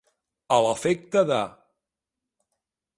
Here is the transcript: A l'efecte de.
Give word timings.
A 0.55 0.57
l'efecte 0.67 1.23
de. 1.33 1.39